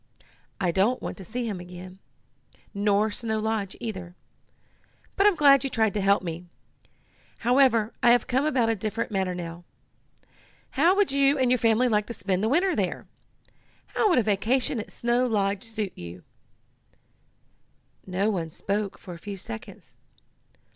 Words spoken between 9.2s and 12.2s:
now. How would you and your family like to